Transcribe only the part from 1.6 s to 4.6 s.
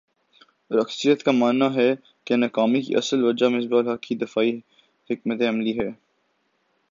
ہے کہ ناکامی کی اصل وجہ مصباح الحق کی دفاعی